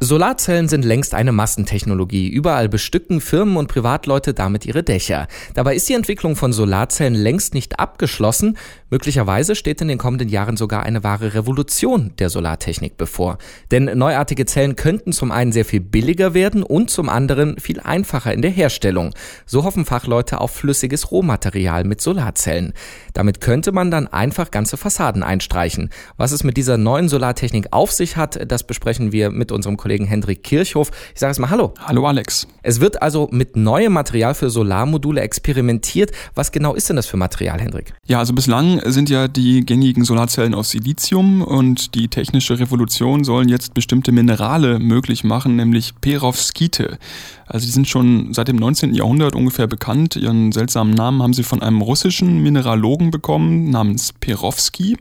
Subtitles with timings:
[0.00, 2.28] Solarzellen sind längst eine Massentechnologie.
[2.28, 5.26] Überall bestücken Firmen und Privatleute damit ihre Dächer.
[5.54, 8.56] Dabei ist die Entwicklung von Solarzellen längst nicht abgeschlossen.
[8.90, 13.38] Möglicherweise steht in den kommenden Jahren sogar eine wahre Revolution der Solartechnik bevor.
[13.72, 18.32] Denn neuartige Zellen könnten zum einen sehr viel billiger werden und zum anderen viel einfacher
[18.32, 19.14] in der Herstellung.
[19.46, 22.72] So hoffen Fachleute auf flüssiges Rohmaterial mit Solarzellen.
[23.14, 25.90] Damit könnte man dann einfach ganze Fassaden einstreichen.
[26.16, 29.87] Was es mit dieser neuen Solartechnik auf sich hat, das besprechen wir mit unserem Kollegen
[29.88, 30.90] Kollegen Hendrik Kirchhoff.
[31.14, 31.72] Ich sage es mal Hallo.
[31.80, 32.46] Hallo Alex.
[32.62, 36.10] Es wird also mit neuem Material für Solarmodule experimentiert.
[36.34, 37.94] Was genau ist denn das für Material, Hendrik?
[38.06, 43.48] Ja, also bislang sind ja die gängigen Solarzellen aus Silizium und die technische Revolution sollen
[43.48, 46.98] jetzt bestimmte Minerale möglich machen, nämlich Perovskite.
[47.46, 48.92] Also die sind schon seit dem 19.
[48.92, 50.16] Jahrhundert ungefähr bekannt.
[50.16, 54.98] Ihren seltsamen Namen haben sie von einem russischen Mineralogen bekommen namens Perovski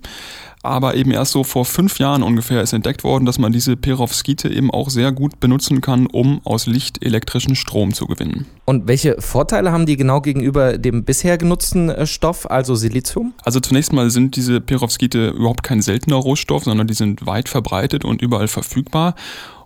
[0.68, 4.50] aber eben erst so vor fünf Jahren ungefähr ist entdeckt worden, dass man diese Perovskite
[4.50, 8.46] eben auch sehr gut benutzen kann, um aus Licht elektrischen Strom zu gewinnen.
[8.66, 13.34] Und welche Vorteile haben die genau gegenüber dem bisher genutzten äh, Stoff, also Silizium?
[13.44, 18.06] Also zunächst mal sind diese Perovskite überhaupt kein seltener Rohstoff, sondern die sind weit verbreitet
[18.06, 19.16] und überall verfügbar.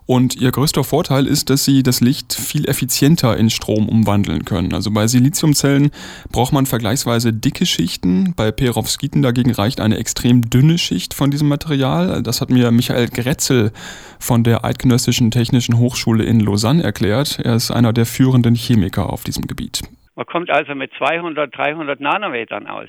[0.06, 4.74] Und ihr größter Vorteil ist, dass sie das Licht viel effizienter in Strom umwandeln können.
[4.74, 5.90] Also bei Siliziumzellen
[6.32, 8.34] braucht man vergleichsweise dicke Schichten.
[8.36, 12.22] Bei Perovskiten dagegen reicht eine extrem dünne Schicht von diesem Material.
[12.22, 13.70] Das hat mir Michael Gretzel
[14.18, 17.38] von der Eidgenössischen Technischen Hochschule in Lausanne erklärt.
[17.42, 19.82] Er ist einer der führenden Chemiker auf diesem Gebiet.
[20.14, 22.88] Man kommt also mit 200, 300 Nanometern aus.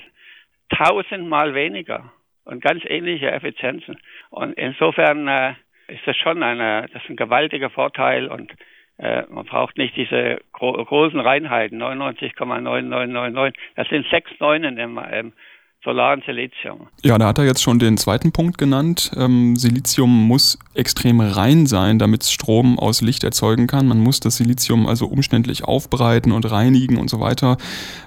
[0.76, 2.12] Tausendmal weniger
[2.44, 3.98] und ganz ähnliche Effizienzen.
[4.30, 5.54] Und insofern äh,
[5.88, 8.52] ist das schon eine, das ist ein gewaltiger Vorteil und
[8.98, 13.54] äh, man braucht nicht diese gro großen Reinheiten, 99,9999.
[13.74, 15.32] Das sind sechs Neunen im, im
[15.84, 16.88] solaren Silizium.
[17.02, 19.12] Ja, da hat er jetzt schon den zweiten Punkt genannt.
[19.16, 23.86] Ähm, Silizium muss extrem rein sein, damit es Strom aus Licht erzeugen kann.
[23.86, 27.58] Man muss das Silizium also umständlich aufbereiten und reinigen und so weiter.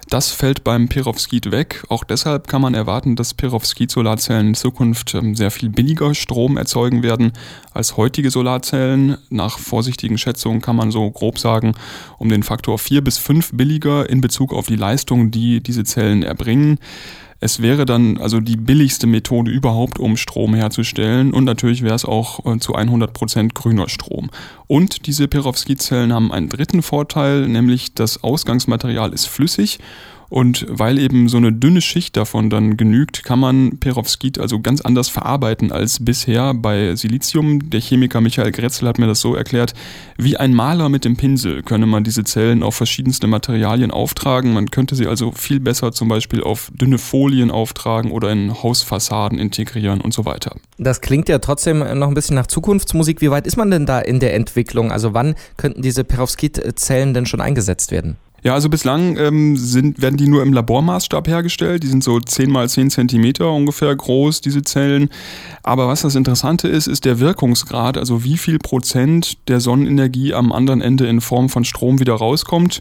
[0.10, 1.84] Das fällt beim Perovskit weg.
[1.90, 7.04] Auch deshalb kann man erwarten, dass Perovskit-Solarzellen in Zukunft ähm, sehr viel billiger Strom erzeugen
[7.04, 7.34] werden
[7.74, 9.18] als heutige Solarzellen.
[9.30, 11.74] Nach vorsichtigen Schätzungen kann man so grob sagen,
[12.18, 16.24] um den Faktor vier bis fünf billiger in Bezug auf die Leistung, die diese Zellen
[16.24, 16.80] erbringen.
[17.40, 22.06] Es wäre dann also die billigste Methode überhaupt, um Strom herzustellen und natürlich wäre es
[22.06, 24.30] auch äh, zu 100 Prozent grüner Strom.
[24.66, 29.80] Und diese Perovskit-Zellen haben einen dritten Vorteil, nämlich das Ausgangsmaterial ist flüssig
[30.30, 34.82] und weil eben so eine dünne Schicht davon dann genügt, kann man Perovskit also ganz
[34.82, 37.70] anders verarbeiten als bisher bei Silizium.
[37.70, 39.74] Der Chemiker Michael Gretzel hat mir das so erklärt,
[40.18, 44.54] wie ein Maler mit dem Pinsel könne man diese Zellen auf verschiedenste Materialien auftragen.
[44.54, 49.40] Man könnte sie also viel besser zum Beispiel auf dünne Folien auftragen oder in Hausfassaden
[49.40, 50.56] integrieren und so weiter.
[50.78, 53.22] Das klingt ja trotzdem noch ein bisschen nach Zukunftsmusik.
[53.22, 54.92] Wie weit ist man denn da in der Entwicklung?
[54.92, 58.18] Also wann könnten diese Perovskit-Zellen denn schon eingesetzt werden?
[58.44, 61.84] Ja, also bislang ähm, sind, werden die nur im Labormaßstab hergestellt.
[61.84, 65.10] Die sind so 10 mal 10 Zentimeter ungefähr groß, diese Zellen.
[65.64, 70.52] Aber was das Interessante ist, ist der Wirkungsgrad, also wie viel Prozent der Sonnenenergie am
[70.52, 72.80] anderen Ende in Form von Strom wieder rauskommt.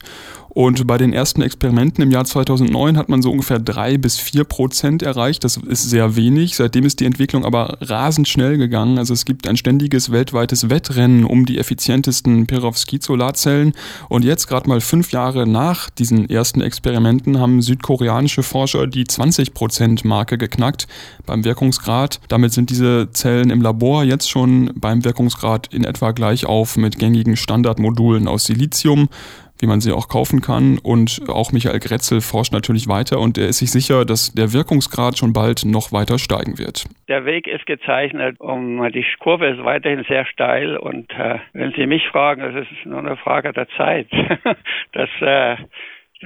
[0.57, 4.45] Und bei den ersten Experimenten im Jahr 2009 hat man so ungefähr drei bis vier
[4.45, 5.45] Prozent erreicht.
[5.45, 6.57] Das ist sehr wenig.
[6.57, 8.97] Seitdem ist die Entwicklung aber rasend schnell gegangen.
[8.97, 13.75] Also es gibt ein ständiges weltweites Wettrennen um die effizientesten Perovskit-Solarzellen.
[14.09, 19.53] Und jetzt, gerade mal fünf Jahre nach diesen ersten Experimenten, haben südkoreanische Forscher die 20
[19.53, 20.87] Prozent Marke geknackt
[21.27, 22.19] beim Wirkungsgrad.
[22.29, 26.99] Damit sind diese Zellen im Labor jetzt schon beim Wirkungsgrad in etwa gleich auf mit
[26.99, 29.11] gängigen Standardmodulen aus Silizium
[29.59, 30.79] wie man sie auch kaufen kann.
[30.83, 35.19] Und auch Michael Gretzel forscht natürlich weiter und er ist sich sicher, dass der Wirkungsgrad
[35.19, 36.85] schon bald noch weiter steigen wird.
[37.09, 41.87] Der Weg ist gezeichnet, um die Kurve ist weiterhin sehr steil und äh, wenn Sie
[41.87, 44.09] mich fragen, das ist nur eine Frage der Zeit,
[44.93, 45.57] dass äh,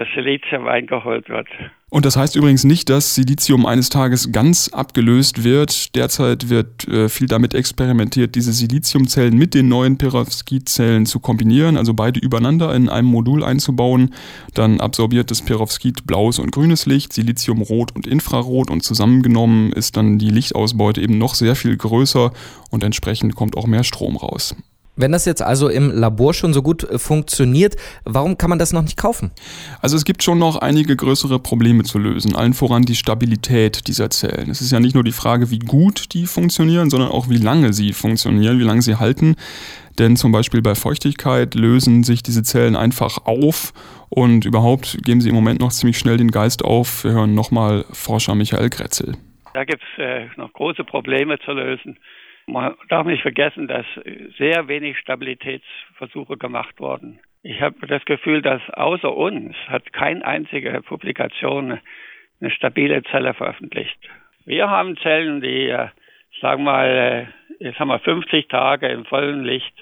[0.00, 1.46] das Silizium eingeholt wird.
[1.90, 5.94] Und das heißt übrigens nicht, dass Silizium eines Tages ganz abgelöst wird.
[5.94, 11.92] Derzeit wird äh, viel damit experimentiert, diese Siliziumzellen mit den neuen Perovskit-Zellen zu kombinieren, also
[11.92, 14.14] beide übereinander in einem Modul einzubauen.
[14.54, 19.98] Dann absorbiert das Perovskit blaues und grünes Licht, Silizium rot und Infrarot und zusammengenommen ist
[19.98, 22.32] dann die Lichtausbeute eben noch sehr viel größer
[22.70, 24.56] und entsprechend kommt auch mehr Strom raus.
[24.96, 28.72] Wenn das jetzt also im Labor schon so gut äh, funktioniert, warum kann man das
[28.72, 29.30] noch nicht kaufen?
[29.80, 34.10] Also es gibt schon noch einige größere Probleme zu lösen, allen voran die Stabilität dieser
[34.10, 34.50] Zellen.
[34.50, 37.72] Es ist ja nicht nur die Frage, wie gut die funktionieren, sondern auch wie lange
[37.72, 39.36] sie funktionieren, wie lange sie halten.
[39.98, 43.72] Denn zum Beispiel bei Feuchtigkeit lösen sich diese Zellen einfach auf
[44.08, 47.04] und überhaupt geben sie im Moment noch ziemlich schnell den Geist auf.
[47.04, 49.14] Wir hören nochmal Forscher Michael Grätzel.
[49.54, 51.98] Da gibt es äh, noch große Probleme zu lösen.
[52.52, 53.86] Man darf nicht vergessen, dass
[54.38, 57.20] sehr wenig Stabilitätsversuche gemacht wurden.
[57.42, 61.80] Ich habe das Gefühl, dass außer uns hat keine einzige Publikation
[62.40, 63.98] eine stabile Zelle veröffentlicht.
[64.44, 65.88] Wir haben Zellen, die, äh,
[66.40, 69.74] sagen wir mal, jetzt haben wir 50 Tage im vollen Licht,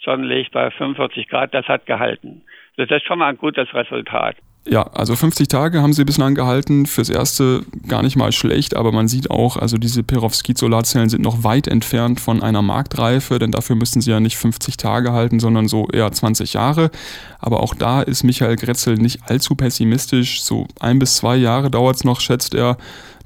[0.00, 2.42] Sonnenlicht bei 45 Grad, das hat gehalten.
[2.76, 4.36] Das ist schon mal ein gutes Resultat.
[4.70, 6.84] Ja, also 50 Tage haben sie bislang gehalten.
[6.84, 11.42] Fürs erste gar nicht mal schlecht, aber man sieht auch, also diese Perovskit-Solarzellen sind noch
[11.42, 15.68] weit entfernt von einer Marktreife, denn dafür müssten sie ja nicht 50 Tage halten, sondern
[15.68, 16.90] so eher 20 Jahre.
[17.38, 20.42] Aber auch da ist Michael Gretzel nicht allzu pessimistisch.
[20.42, 22.76] So ein bis zwei Jahre dauert es noch, schätzt er.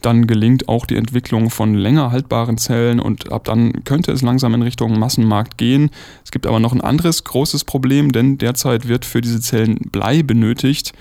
[0.00, 4.54] Dann gelingt auch die Entwicklung von länger haltbaren Zellen und ab dann könnte es langsam
[4.54, 5.90] in Richtung Massenmarkt gehen.
[6.24, 10.22] Es gibt aber noch ein anderes großes Problem, denn derzeit wird für diese Zellen Blei
[10.22, 10.92] benötigt.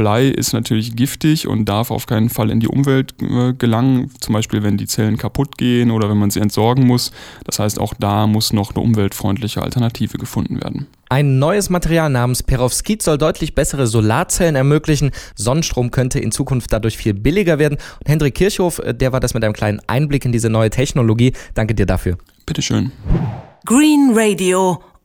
[0.00, 4.32] Blei ist natürlich giftig und darf auf keinen Fall in die Umwelt äh, gelangen, zum
[4.32, 7.12] Beispiel wenn die Zellen kaputt gehen oder wenn man sie entsorgen muss.
[7.44, 10.86] Das heißt, auch da muss noch eine umweltfreundliche Alternative gefunden werden.
[11.10, 15.10] Ein neues Material namens Perovskit soll deutlich bessere Solarzellen ermöglichen.
[15.34, 17.76] Sonnenstrom könnte in Zukunft dadurch viel billiger werden.
[17.98, 21.34] Und Hendrik Kirchhoff, äh, der war das mit einem kleinen Einblick in diese neue Technologie.
[21.52, 22.16] Danke dir dafür.
[22.46, 22.90] Bitteschön.
[23.66, 24.80] Green Radio